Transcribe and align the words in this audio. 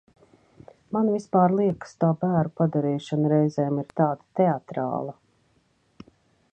Man 0.95 1.09
vispār 1.15 1.53
liekas 1.59 1.93
tā 2.03 2.09
bēru 2.23 2.53
padarīšana 2.63 3.31
reizēm 3.35 3.77
ir 3.83 3.95
tāda 4.01 4.29
teatrāla. 4.41 5.15